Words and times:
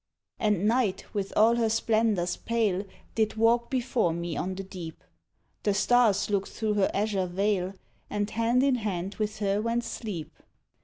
And 0.39 0.67
Night 0.67 1.05
with 1.13 1.31
all 1.37 1.57
her 1.57 1.69
splendours 1.69 2.35
pale 2.35 2.85
Did 3.13 3.35
walk 3.35 3.69
before 3.69 4.13
me 4.13 4.35
on 4.35 4.55
the 4.55 4.63
deep, 4.63 5.03
The 5.61 5.75
stars 5.75 6.27
looked 6.27 6.49
through 6.49 6.73
her 6.73 6.89
azure 6.91 7.27
veil, 7.27 7.75
And 8.09 8.27
hand 8.31 8.63
in 8.63 8.75
hand 8.77 9.13
with 9.19 9.37
her 9.37 9.61
went 9.61 9.83
Sleep. 9.83 10.33